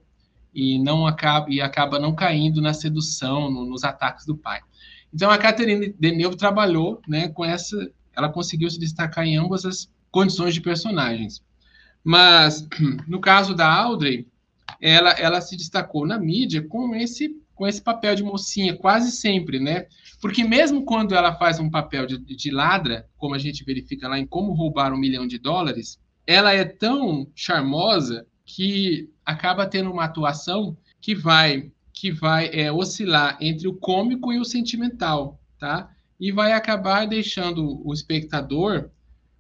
e 0.54 0.78
não 0.78 1.08
acaba 1.08 1.48
e 1.50 1.60
acaba 1.60 1.98
não 1.98 2.14
caindo 2.14 2.62
na 2.62 2.76
sedução, 2.76 3.50
no, 3.50 3.66
nos 3.66 3.84
ataques 3.84 4.24
do 4.24 4.38
pai. 4.38 4.62
Então 5.12 5.32
a 5.32 5.38
Catherine 5.40 5.96
Deneuve 6.00 6.38
trabalhou, 6.38 7.02
né, 7.08 7.30
com 7.30 7.44
essa, 7.44 7.92
ela 8.16 8.30
conseguiu 8.30 8.70
se 8.70 8.78
destacar 8.78 9.26
em 9.26 9.36
ambas 9.36 9.66
as 9.66 9.90
condições 10.12 10.54
de 10.54 10.62
personagens. 10.62 11.42
Mas 12.04 12.68
no 13.10 13.20
caso 13.20 13.56
da 13.56 13.68
Audrey, 13.68 14.28
ela, 14.80 15.10
ela 15.14 15.42
se 15.42 15.58
destacou 15.58 16.06
na 16.06 16.20
mídia 16.20 16.62
com 16.62 16.94
esse 16.94 17.36
com 17.56 17.68
esse 17.68 17.82
papel 17.82 18.16
de 18.16 18.24
mocinha 18.24 18.76
quase 18.76 19.12
sempre, 19.12 19.60
né? 19.60 19.88
Porque 20.22 20.44
mesmo 20.44 20.84
quando 20.86 21.14
ela 21.14 21.36
faz 21.36 21.60
um 21.60 21.70
papel 21.70 22.06
de, 22.06 22.18
de 22.18 22.52
ladra, 22.52 23.08
como 23.18 23.36
a 23.36 23.40
gente 23.40 23.64
verifica 23.64 24.08
lá 24.08 24.18
em 24.18 24.26
Como 24.26 24.54
Roubar 24.54 24.94
um 24.94 24.98
Milhão 24.98 25.28
de 25.28 25.38
Dólares, 25.38 26.00
ela 26.26 26.54
é 26.54 26.64
tão 26.64 27.28
charmosa 27.36 28.26
que 28.46 29.10
acaba 29.26 29.68
tendo 29.68 29.92
uma 29.92 30.06
atuação 30.06 30.78
que 31.00 31.14
vai 31.14 31.72
que 31.94 32.12
vai 32.12 32.50
é, 32.52 32.72
oscilar 32.72 33.38
entre 33.40 33.68
o 33.68 33.76
cômico 33.76 34.34
e 34.34 34.40
o 34.40 34.44
sentimental, 34.44 35.40
tá? 35.60 35.90
E 36.20 36.32
vai 36.32 36.52
acabar 36.52 37.06
deixando 37.06 37.88
o 37.88 37.94
espectador 37.94 38.90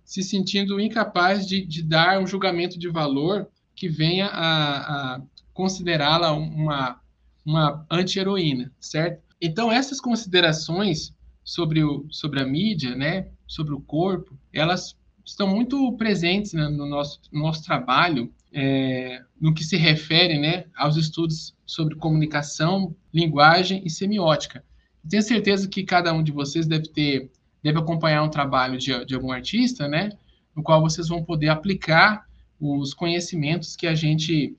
se 0.05 0.22
sentindo 0.22 0.79
incapaz 0.79 1.48
de, 1.48 1.65
de 1.65 1.82
dar 1.82 2.20
um 2.20 2.27
julgamento 2.27 2.77
de 2.77 2.88
valor 2.89 3.48
que 3.75 3.89
venha 3.89 4.27
a, 4.27 5.15
a 5.15 5.22
considerá-la 5.51 6.32
uma 6.34 7.01
uma 7.46 7.86
anti-heroína, 7.90 8.72
certo? 8.80 9.22
Então, 9.42 9.72
essas 9.72 10.00
considerações 10.00 11.14
sobre, 11.44 11.84
o, 11.84 12.06
sobre 12.10 12.40
a 12.42 12.46
mídia, 12.46 12.96
né, 12.96 13.28
sobre 13.46 13.74
o 13.74 13.82
corpo, 13.82 14.38
elas 14.54 14.96
estão 15.26 15.48
muito 15.48 15.92
presentes 15.94 16.54
né, 16.54 16.68
no, 16.70 16.86
nosso, 16.86 17.20
no 17.32 17.42
nosso 17.42 17.64
trabalho, 17.64 18.32
é, 18.52 19.22
no 19.40 19.54
que 19.54 19.64
se 19.64 19.78
refere 19.78 20.38
né, 20.38 20.66
aos 20.76 20.96
estudos 20.96 21.56
sobre 21.66 21.96
comunicação, 21.96 22.96
linguagem 23.14 23.82
e 23.86 23.90
semiótica. 23.90 24.64
Tenho 25.10 25.24
certeza 25.24 25.68
que 25.68 25.84
cada 25.84 26.14
um 26.14 26.24
de 26.24 26.32
vocês 26.32 26.66
deve 26.66 26.88
ter, 26.88 27.32
deve 27.62 27.80
acompanhar 27.80 28.24
um 28.24 28.30
trabalho 28.30 28.78
de, 28.78 29.06
de 29.06 29.16
algum 29.16 29.32
artista, 29.32 29.88
né, 29.88 30.12
no 30.56 30.64
qual 30.64 30.82
vocês 30.82 31.08
vão 31.08 31.24
poder 31.24 31.50
aplicar 31.50 32.26
os 32.60 32.94
conhecimentos 32.94 33.76
que 33.76 33.88
a 33.88 33.96
gente, 33.96 34.56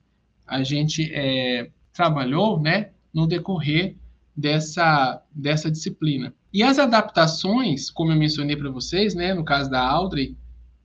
a 0.46 0.62
gente 0.62 1.10
é, 1.14 1.70
trabalhou, 1.94 2.60
né, 2.60 2.90
no 3.12 3.26
decorrer 3.26 3.96
dessa, 4.36 5.22
dessa 5.32 5.70
disciplina. 5.70 6.34
E 6.52 6.62
as 6.62 6.78
adaptações, 6.78 7.88
como 7.88 8.12
eu 8.12 8.16
mencionei 8.16 8.56
para 8.56 8.70
vocês, 8.70 9.14
né, 9.14 9.32
no 9.32 9.44
caso 9.44 9.70
da 9.70 9.80
Audrey, 9.80 10.36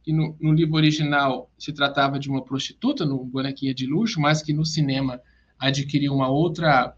que 0.04 0.14
no, 0.14 0.38
no, 0.40 0.54
livro 0.54 0.76
original 0.76 1.50
se 1.58 1.74
tratava 1.74 2.20
de 2.20 2.30
uma 2.30 2.44
prostituta, 2.44 3.06
no 3.06 3.26
Bonequinha 3.26 3.74
de 3.74 3.86
Luxo, 3.86 4.22
mas 4.22 4.42
que 4.42 4.54
no 4.54 4.66
cinema 4.66 5.20
adquiriu 5.58 6.14
uma 6.14 6.30
outra, 6.30 6.96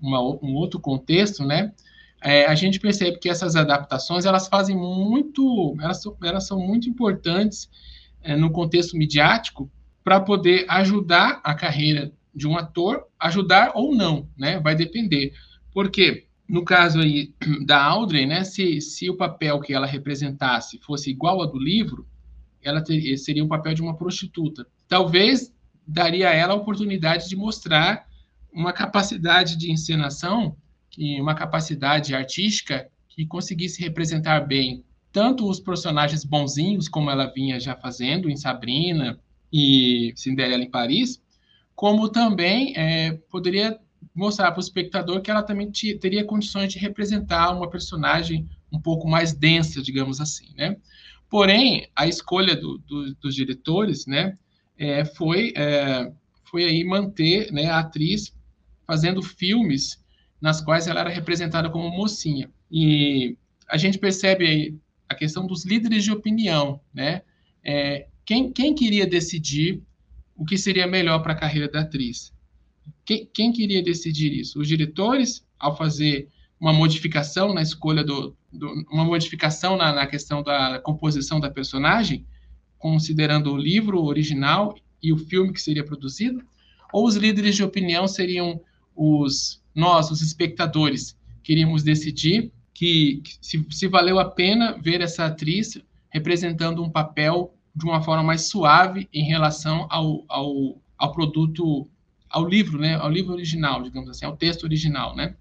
uma, 0.00 0.20
um 0.20 0.54
outro 0.54 0.80
contexto, 0.80 1.44
né? 1.44 1.72
É, 2.22 2.46
a 2.46 2.54
gente 2.54 2.80
percebe 2.80 3.18
que 3.18 3.28
essas 3.28 3.54
adaptações 3.54 4.24
elas 4.24 4.48
fazem 4.48 4.76
muito, 4.76 5.76
elas, 5.80 6.02
elas 6.24 6.46
são 6.46 6.58
muito 6.58 6.88
importantes 6.88 7.68
é, 8.22 8.34
no 8.34 8.50
contexto 8.50 8.96
midiático 8.96 9.70
para 10.02 10.20
poder 10.20 10.64
ajudar 10.68 11.40
a 11.44 11.54
carreira 11.54 12.12
de 12.38 12.48
um 12.48 12.56
ator 12.56 13.04
ajudar 13.20 13.72
ou 13.74 13.94
não, 13.94 14.28
né? 14.38 14.58
Vai 14.60 14.74
depender. 14.74 15.32
Porque 15.72 16.26
no 16.48 16.64
caso 16.64 17.00
aí 17.00 17.34
da 17.66 17.82
Audrey, 17.82 18.26
né, 18.26 18.44
se, 18.44 18.80
se 18.80 19.10
o 19.10 19.16
papel 19.16 19.60
que 19.60 19.74
ela 19.74 19.86
representasse 19.86 20.78
fosse 20.78 21.10
igual 21.10 21.40
ao 21.40 21.50
do 21.50 21.58
livro, 21.58 22.06
ela 22.62 22.82
ter, 22.82 23.16
seria 23.18 23.44
um 23.44 23.48
papel 23.48 23.74
de 23.74 23.82
uma 23.82 23.96
prostituta. 23.96 24.66
Talvez 24.88 25.52
daria 25.86 26.30
a 26.30 26.34
ela 26.34 26.54
a 26.54 26.56
oportunidade 26.56 27.28
de 27.28 27.36
mostrar 27.36 28.06
uma 28.52 28.72
capacidade 28.72 29.56
de 29.56 29.70
encenação, 29.70 30.56
que 30.90 31.20
uma 31.20 31.34
capacidade 31.34 32.14
artística 32.14 32.88
que 33.08 33.26
conseguisse 33.26 33.82
representar 33.82 34.40
bem 34.40 34.84
tanto 35.12 35.48
os 35.48 35.58
personagens 35.58 36.24
bonzinhos, 36.24 36.88
como 36.88 37.10
ela 37.10 37.32
vinha 37.32 37.58
já 37.58 37.74
fazendo 37.74 38.28
em 38.28 38.36
Sabrina 38.36 39.18
e 39.52 40.12
Cinderela 40.14 40.62
em 40.62 40.70
Paris, 40.70 41.20
como 41.78 42.08
também 42.08 42.76
é, 42.76 43.12
poderia 43.30 43.78
mostrar 44.12 44.50
para 44.50 44.58
o 44.58 44.60
espectador 44.60 45.22
que 45.22 45.30
ela 45.30 45.44
também 45.44 45.70
teria 46.00 46.24
condições 46.24 46.72
de 46.72 46.76
representar 46.76 47.56
uma 47.56 47.70
personagem 47.70 48.48
um 48.72 48.80
pouco 48.80 49.06
mais 49.06 49.32
densa, 49.32 49.80
digamos 49.80 50.20
assim, 50.20 50.52
né? 50.56 50.76
Porém, 51.30 51.88
a 51.94 52.08
escolha 52.08 52.56
do, 52.56 52.78
do, 52.78 53.14
dos 53.14 53.32
diretores, 53.32 54.06
né, 54.06 54.36
é, 54.76 55.04
foi, 55.04 55.52
é, 55.56 56.10
foi 56.42 56.64
aí 56.64 56.82
manter 56.82 57.52
né, 57.52 57.66
a 57.66 57.78
atriz 57.78 58.34
fazendo 58.84 59.22
filmes 59.22 60.04
nas 60.40 60.60
quais 60.60 60.88
ela 60.88 60.98
era 60.98 61.10
representada 61.10 61.70
como 61.70 61.96
mocinha. 61.96 62.50
E 62.68 63.36
a 63.68 63.76
gente 63.76 64.00
percebe 64.00 64.44
aí 64.44 64.74
a 65.08 65.14
questão 65.14 65.46
dos 65.46 65.64
líderes 65.64 66.02
de 66.02 66.10
opinião, 66.10 66.80
né? 66.92 67.22
É, 67.64 68.08
quem, 68.24 68.50
quem 68.50 68.74
queria 68.74 69.06
decidir 69.06 69.80
o 70.38 70.44
que 70.44 70.56
seria 70.56 70.86
melhor 70.86 71.18
para 71.18 71.32
a 71.32 71.36
carreira 71.36 71.68
da 71.68 71.80
atriz. 71.80 72.32
Quem, 73.04 73.28
quem, 73.34 73.52
queria 73.52 73.82
decidir 73.82 74.32
isso? 74.32 74.60
Os 74.60 74.68
diretores, 74.68 75.44
ao 75.58 75.76
fazer 75.76 76.28
uma 76.60 76.72
modificação 76.72 77.52
na 77.52 77.60
escolha 77.60 78.04
do, 78.04 78.36
do 78.52 78.68
uma 78.90 79.04
modificação 79.04 79.76
na, 79.76 79.92
na, 79.92 80.06
questão 80.06 80.42
da 80.42 80.78
composição 80.78 81.40
da 81.40 81.50
personagem, 81.50 82.24
considerando 82.78 83.52
o 83.52 83.56
livro 83.56 84.04
original 84.04 84.76
e 85.02 85.12
o 85.12 85.18
filme 85.18 85.52
que 85.52 85.60
seria 85.60 85.84
produzido, 85.84 86.42
ou 86.92 87.06
os 87.06 87.16
líderes 87.16 87.56
de 87.56 87.64
opinião 87.64 88.06
seriam 88.06 88.60
os 88.94 89.60
nós, 89.74 90.10
os 90.10 90.22
espectadores, 90.22 91.16
queríamos 91.42 91.82
decidir 91.82 92.52
que, 92.72 93.20
que 93.22 93.38
se, 93.40 93.66
se 93.70 93.88
valeu 93.88 94.18
a 94.18 94.24
pena 94.24 94.76
ver 94.80 95.00
essa 95.00 95.26
atriz 95.26 95.80
representando 96.10 96.82
um 96.82 96.90
papel 96.90 97.57
de 97.78 97.84
uma 97.84 98.02
forma 98.02 98.22
mais 98.22 98.48
suave 98.48 99.08
em 99.12 99.24
relação 99.24 99.86
ao, 99.88 100.24
ao, 100.28 100.80
ao 100.98 101.12
produto, 101.12 101.88
ao 102.28 102.46
livro, 102.46 102.78
né, 102.78 102.96
ao 102.96 103.08
livro 103.08 103.32
original, 103.32 103.82
digamos 103.82 104.10
assim, 104.10 104.26
ao 104.26 104.36
texto 104.36 104.64
original, 104.64 105.14
né. 105.14 105.36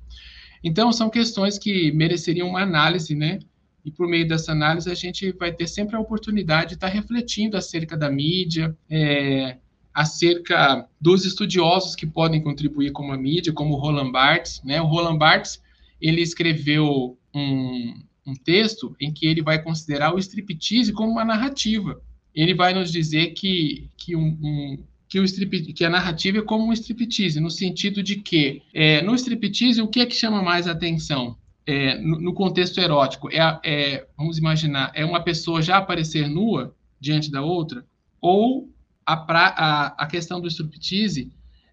Então, 0.63 0.91
são 0.91 1.09
questões 1.09 1.57
que 1.57 1.91
mereceriam 1.91 2.49
uma 2.49 2.61
análise, 2.61 3.15
né? 3.15 3.39
E 3.85 3.91
por 3.91 4.07
meio 4.07 4.27
dessa 4.27 4.51
análise, 4.51 4.89
a 4.89 4.95
gente 4.95 5.31
vai 5.33 5.51
ter 5.51 5.67
sempre 5.67 5.95
a 5.95 5.99
oportunidade 5.99 6.69
de 6.69 6.73
estar 6.75 6.87
refletindo 6.87 7.55
acerca 7.55 7.95
da 7.95 8.09
mídia, 8.09 8.75
é, 8.89 9.57
acerca 9.93 10.87
dos 10.99 11.25
estudiosos 11.25 11.95
que 11.95 12.05
podem 12.05 12.41
contribuir 12.41 12.91
com 12.91 13.11
a 13.11 13.17
mídia, 13.17 13.53
como 13.53 13.75
o 13.75 13.77
Roland 13.77 14.11
Barthes. 14.11 14.61
Né? 14.63 14.81
O 14.81 14.85
Roland 14.85 15.17
Barthes 15.17 15.61
ele 16.01 16.21
escreveu 16.21 17.17
um, 17.33 17.93
um 18.25 18.35
texto 18.35 18.95
em 18.99 19.13
que 19.13 19.25
ele 19.25 19.41
vai 19.41 19.61
considerar 19.61 20.13
o 20.13 20.19
striptease 20.19 20.91
como 20.91 21.11
uma 21.11 21.23
narrativa. 21.23 22.01
Ele 22.37 22.53
vai 22.53 22.73
nos 22.73 22.91
dizer 22.91 23.33
que, 23.33 23.89
que 23.97 24.15
um, 24.15 24.37
um 24.41 24.83
que, 25.09 25.19
o 25.19 25.23
strip, 25.23 25.73
que 25.73 25.83
a 25.83 25.89
narrativa 25.89 26.37
é 26.37 26.41
como 26.41 26.67
um 26.67 26.73
striptease, 26.73 27.39
no 27.39 27.49
sentido 27.49 28.03
de 28.03 28.17
que, 28.17 28.61
é, 28.73 29.01
no 29.01 29.15
striptease, 29.15 29.81
o 29.81 29.87
que 29.87 30.01
é 30.01 30.05
que 30.05 30.15
chama 30.15 30.43
mais 30.43 30.67
atenção? 30.67 31.35
É, 31.65 31.97
no, 31.99 32.21
no, 32.21 32.33
contexto 32.33 32.79
erótico, 32.79 33.29
é, 33.29 33.59
é, 33.65 34.07
vamos 34.15 34.37
imaginar, 34.37 34.89
é 34.95 35.03
uma 35.03 35.21
pessoa 35.21 35.61
já 35.61 35.77
aparecer 35.77 36.29
nua 36.29 36.73
diante 36.97 37.29
da 37.29 37.41
outra, 37.41 37.85
ou 38.21 38.69
a, 39.05 39.17
pra, 39.17 39.47
a, 39.47 39.87
a 40.03 40.05
questão 40.05 40.39
do 40.39 40.47
striptease 40.47 41.29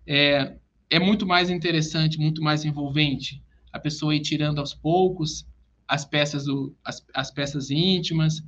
é, 0.07 0.55
é 0.91 0.99
muito 0.99 1.27
mais 1.27 1.51
interessante, 1.51 2.19
muito 2.19 2.43
mais 2.43 2.65
envolvente. 2.65 3.41
A 3.73 3.79
pessoa 3.79 4.17
ir 4.17 4.21
tirando 4.21 4.59
aos 4.59 4.75
poucos 4.75 5.47
as 5.87 6.05
peças, 6.05 6.47
do, 6.47 6.75
as, 6.85 7.05
as 7.15 7.31
peças 7.31 7.71
íntimas, 7.71 8.43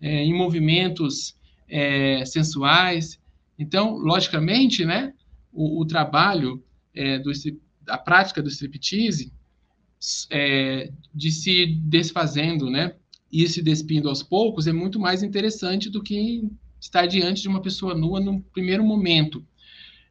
é, 0.00 0.24
em 0.24 0.32
movimentos 0.32 1.36
é, 1.70 2.24
sensuais, 2.24 3.18
então, 3.58 3.98
logicamente, 3.98 4.84
né, 4.84 5.12
o, 5.52 5.82
o 5.82 5.84
trabalho 5.84 6.64
é, 6.94 7.18
do, 7.18 7.30
a 7.86 7.98
prática 7.98 8.42
do 8.42 8.48
striptease 8.48 9.32
é, 10.30 10.90
de 11.14 11.30
se 11.30 11.66
desfazendo, 11.66 12.70
né, 12.70 12.94
e 13.30 13.46
se 13.48 13.62
despindo 13.62 14.08
aos 14.08 14.22
poucos 14.22 14.66
é 14.66 14.72
muito 14.72 14.98
mais 14.98 15.22
interessante 15.22 15.88
do 15.88 16.02
que 16.02 16.42
estar 16.80 17.06
diante 17.06 17.42
de 17.42 17.48
uma 17.48 17.60
pessoa 17.60 17.94
nua 17.94 18.18
no 18.18 18.40
primeiro 18.40 18.82
momento. 18.82 19.46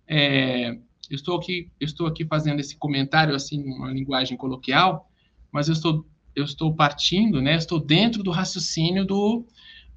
É, 0.08 0.78
eu 1.10 1.16
estou 1.16 1.38
aqui, 1.38 1.72
eu 1.80 1.86
estou 1.86 2.06
aqui 2.06 2.24
fazendo 2.26 2.60
esse 2.60 2.78
comentário 2.78 3.36
assim, 3.36 3.64
uma 3.64 3.92
linguagem 3.92 4.38
coloquial, 4.38 5.10
mas 5.52 5.68
eu 5.68 5.74
estou, 5.74 6.06
eu 6.36 6.46
estou 6.46 6.74
partindo, 6.76 7.42
né? 7.42 7.56
Estou 7.56 7.80
dentro 7.80 8.22
do 8.22 8.32
raciocínio 8.32 9.06
do 9.06 9.46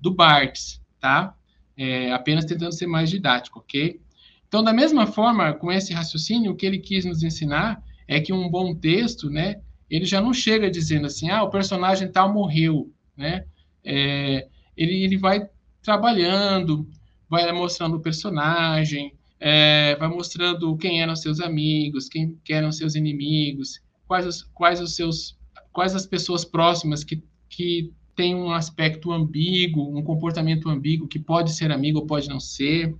do 0.01 0.13
Barthes, 0.13 0.81
tá? 0.99 1.37
É, 1.77 2.13
apenas 2.13 2.45
tentando 2.45 2.73
ser 2.73 2.87
mais 2.87 3.11
didático, 3.11 3.61
ok? 3.61 4.01
Então, 4.47 4.63
da 4.63 4.73
mesma 4.73 5.07
forma, 5.07 5.53
com 5.55 5.73
esse 5.73 5.93
raciocínio, 5.93 6.53
o 6.53 6.57
que 6.57 6.67
ele 6.67 6.79
quis 6.79 7.05
nos 7.05 7.23
ensinar 7.23 7.83
é 8.07 8.21
que 8.21 8.33
um 8.33 8.49
bom 8.49 8.75
texto, 8.75 9.31
né, 9.31 9.61
ele 9.89 10.05
já 10.05 10.21
não 10.21 10.33
chega 10.33 10.71
dizendo 10.71 11.07
assim, 11.07 11.31
ah, 11.31 11.43
o 11.43 11.51
personagem 11.51 12.11
tal 12.11 12.33
morreu, 12.33 12.93
né? 13.17 13.45
É, 13.85 14.47
ele, 14.77 15.05
ele 15.05 15.17
vai 15.17 15.49
trabalhando, 15.83 16.89
vai 17.29 17.51
mostrando 17.53 17.97
o 17.97 18.01
personagem, 18.01 19.15
é, 19.41 19.97
vai 19.97 20.09
mostrando 20.09 20.77
quem 20.77 21.03
eram 21.03 21.17
seus 21.17 21.41
amigos, 21.41 22.09
quem, 22.09 22.39
quem 22.45 22.57
eram 22.57 22.71
seus 22.71 22.95
inimigos, 22.95 23.81
quais 24.07 24.27
os, 24.27 24.43
quais 24.43 24.81
os 24.81 24.95
seus, 24.95 25.37
quais 25.73 25.95
as 25.95 26.07
pessoas 26.07 26.45
próximas 26.45 27.03
que, 27.03 27.23
que 27.49 27.93
tem 28.15 28.35
um 28.35 28.51
aspecto 28.51 29.13
ambíguo, 29.13 29.97
um 29.97 30.03
comportamento 30.03 30.69
ambíguo, 30.69 31.09
que 31.09 31.19
pode 31.19 31.53
ser 31.53 31.71
amigo 31.71 32.01
ou 32.01 32.07
pode 32.07 32.29
não 32.29 32.41
ser. 32.41 32.95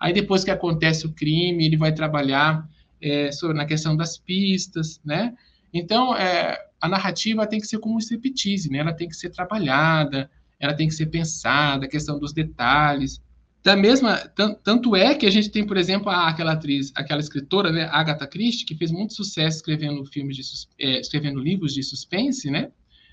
Aí, 0.00 0.12
depois 0.12 0.44
que 0.44 0.50
acontece 0.50 1.06
o 1.06 1.12
crime, 1.12 1.64
ele 1.64 1.76
vai 1.76 1.92
trabalhar 1.92 2.68
é, 3.00 3.30
sobre, 3.32 3.56
na 3.56 3.66
questão 3.66 3.96
das 3.96 4.18
pistas, 4.18 5.00
né? 5.04 5.34
Então, 5.72 6.16
é, 6.16 6.58
a 6.80 6.88
narrativa 6.88 7.46
tem 7.46 7.60
que 7.60 7.66
ser 7.66 7.78
como 7.78 7.96
um 7.96 7.98
striptease, 7.98 8.70
né? 8.70 8.78
Ela 8.78 8.92
tem 8.92 9.08
que 9.08 9.16
ser 9.16 9.30
trabalhada, 9.30 10.30
ela 10.58 10.74
tem 10.74 10.88
que 10.88 10.94
ser 10.94 11.06
pensada, 11.06 11.86
a 11.86 11.88
questão 11.88 12.18
dos 12.18 12.32
detalhes. 12.32 13.20
Da 13.62 13.74
mesma, 13.74 14.18
tanto 14.62 14.94
é 14.94 15.14
que 15.14 15.24
a 15.24 15.30
gente 15.30 15.48
tem, 15.48 15.66
por 15.66 15.78
exemplo, 15.78 16.10
aquela 16.10 16.52
atriz, 16.52 16.92
aquela 16.94 17.20
escritora, 17.20 17.72
né, 17.72 17.88
Agatha 17.90 18.26
Christie, 18.26 18.66
que 18.66 18.74
fez 18.74 18.90
muito 18.90 19.14
sucesso 19.14 19.56
escrevendo 19.56 20.04
filmes 20.04 20.36
de, 20.36 20.42
é, 20.78 21.00
escrevendo 21.00 21.40
livros 21.40 21.72
de 21.72 21.82
suspense, 21.82 22.50
né, 22.50 22.70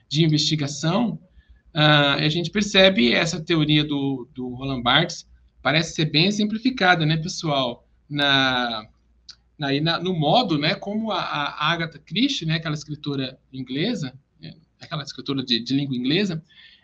de 0.10 0.26
investigação, 0.26 1.18
uh, 1.76 2.20
a 2.20 2.30
gente 2.30 2.50
percebe 2.50 3.14
essa 3.14 3.40
teoria 3.40 3.84
do, 3.84 4.28
do 4.34 4.50
Roland 4.56 4.82
Barthes 4.82 5.28
parece 5.62 5.94
ser 5.94 6.06
bem 6.06 6.32
simplificada, 6.32 7.06
né, 7.06 7.18
pessoal? 7.18 7.88
Na, 8.10 8.86
na, 9.58 9.80
na, 9.80 10.00
no 10.00 10.14
modo, 10.14 10.58
né, 10.58 10.76
como 10.76 11.12
a, 11.12 11.20
a 11.20 11.72
Agatha 11.72 12.00
Christie, 12.00 12.46
né, 12.46 12.56
aquela 12.56 12.76
escritora 12.76 13.40
inglesa, 13.54 14.14
né, 14.40 14.56
aquela 14.80 15.04
escritora 15.04 15.44
de, 15.44 15.60
de 15.60 15.76
língua 15.76 15.96
inglesa, 15.96 16.44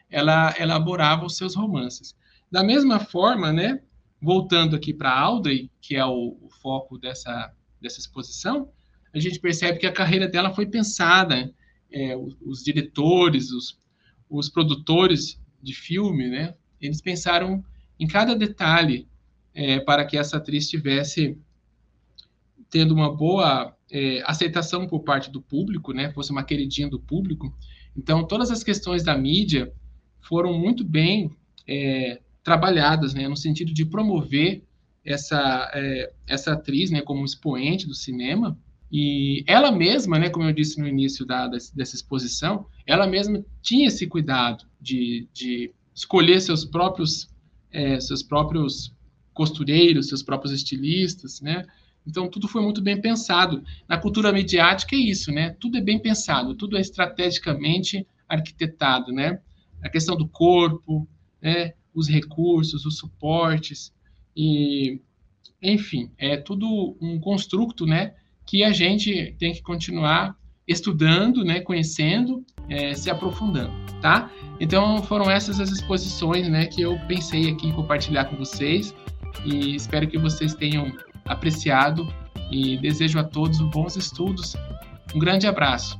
ela 0.09 0.53
elaborava 0.59 1.25
os 1.25 1.35
seus 1.35 1.55
romances. 1.55 2.15
Da 2.51 2.63
mesma 2.63 2.99
forma, 2.99 3.51
né, 3.51 3.81
voltando 4.21 4.75
aqui 4.75 4.93
para 4.93 5.17
Audrey, 5.17 5.69
que 5.81 5.95
é 5.95 6.05
o, 6.05 6.37
o, 6.41 6.49
foco 6.61 6.97
dessa, 6.97 7.51
dessa 7.81 7.99
exposição, 7.99 8.69
a 9.13 9.19
gente 9.19 9.39
percebe 9.39 9.79
que 9.79 9.87
a 9.87 9.91
carreira 9.91 10.27
dela 10.27 10.53
foi 10.53 10.65
pensada, 10.65 11.51
é, 11.91 12.15
os, 12.15 12.37
os, 12.41 12.63
diretores, 12.63 13.51
os, 13.51 13.79
os 14.29 14.49
produtores 14.49 15.39
de 15.61 15.73
filme, 15.73 16.29
né, 16.29 16.55
eles 16.79 17.01
pensaram 17.01 17.63
em 17.99 18.07
cada 18.07 18.35
detalhe 18.35 19.07
é, 19.53 19.79
para 19.79 20.05
que 20.05 20.17
essa 20.17 20.37
atriz 20.37 20.65
estivesse 20.65 21.37
tendo 22.69 22.93
uma 22.93 23.15
boa 23.15 23.75
é, 23.91 24.21
aceitação 24.25 24.87
por 24.87 25.01
parte 25.01 25.31
do 25.31 25.41
público, 25.41 25.93
né, 25.93 26.11
fosse 26.11 26.31
uma 26.31 26.43
queridinha 26.43 26.89
do 26.89 26.99
público. 26.99 27.55
Então, 27.95 28.25
todas 28.25 28.51
as 28.51 28.63
questões 28.63 29.03
da 29.03 29.17
mídia 29.17 29.73
foram 30.21 30.57
muito 30.57 30.83
bem 30.83 31.31
é, 31.67 32.21
trabalhadas, 32.43 33.13
né, 33.13 33.27
no 33.27 33.37
sentido 33.37 33.73
de 33.73 33.85
promover 33.85 34.63
essa, 35.03 35.71
é, 35.73 36.13
essa 36.27 36.53
atriz, 36.53 36.91
né, 36.91 37.01
como 37.01 37.25
expoente 37.25 37.87
do 37.87 37.93
cinema, 37.93 38.57
e 38.91 39.43
ela 39.45 39.71
mesma, 39.71 40.17
né, 40.17 40.29
como 40.29 40.45
eu 40.47 40.53
disse 40.53 40.79
no 40.79 40.87
início 40.87 41.25
da, 41.25 41.47
dessa 41.47 41.95
exposição, 41.95 42.65
ela 42.85 43.05
mesma 43.05 43.43
tinha 43.61 43.87
esse 43.87 44.07
cuidado 44.07 44.65
de, 44.79 45.27
de 45.33 45.73
escolher 45.93 46.39
seus 46.39 46.63
próprios, 46.63 47.29
é, 47.71 47.99
seus 47.99 48.23
próprios 48.23 48.93
costureiros, 49.33 50.07
seus 50.07 50.23
próprios 50.23 50.53
estilistas, 50.53 51.41
né? 51.41 51.65
Então 52.07 52.29
tudo 52.29 52.47
foi 52.47 52.61
muito 52.61 52.81
bem 52.81 52.99
pensado. 52.99 53.61
Na 53.87 53.97
cultura 53.97 54.31
midiática 54.31 54.95
é 54.95 54.99
isso, 54.99 55.31
né? 55.31 55.55
Tudo 55.59 55.77
é 55.77 55.81
bem 55.81 55.99
pensado, 55.99 56.55
tudo 56.55 56.77
é 56.77 56.81
estrategicamente 56.81 58.07
arquitetado, 58.27 59.11
né? 59.11 59.41
A 59.81 59.89
questão 59.89 60.15
do 60.15 60.27
corpo, 60.27 61.07
né? 61.41 61.73
Os 61.93 62.07
recursos, 62.07 62.85
os 62.85 62.97
suportes 62.97 63.93
e, 64.35 65.01
enfim, 65.61 66.09
é 66.17 66.37
tudo 66.37 66.95
um 67.01 67.19
construto, 67.19 67.85
né? 67.85 68.15
Que 68.47 68.63
a 68.63 68.71
gente 68.71 69.35
tem 69.37 69.53
que 69.53 69.61
continuar 69.61 70.35
estudando, 70.67 71.43
né, 71.43 71.59
conhecendo, 71.59 72.43
é, 72.69 72.93
se 72.93 73.09
aprofundando, 73.09 73.71
tá? 74.01 74.31
Então 74.59 75.01
foram 75.03 75.29
essas 75.29 75.59
as 75.59 75.69
exposições, 75.69 76.47
né, 76.49 76.65
que 76.65 76.81
eu 76.81 76.97
pensei 77.07 77.49
aqui 77.49 77.67
em 77.67 77.71
compartilhar 77.71 78.25
com 78.25 78.35
vocês 78.37 78.95
e 79.45 79.75
espero 79.75 80.07
que 80.07 80.17
vocês 80.17 80.55
tenham 80.55 80.91
apreciado 81.25 82.07
e 82.49 82.77
desejo 82.77 83.19
a 83.19 83.23
todos 83.23 83.59
bons 83.59 83.95
estudos. 83.95 84.55
Um 85.13 85.19
grande 85.19 85.45
abraço. 85.45 85.99